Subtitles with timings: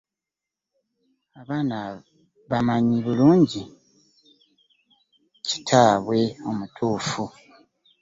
[1.41, 1.77] Abaana
[2.49, 3.61] bamanyi bulungi
[5.47, 7.23] kitaabwe omutuufu.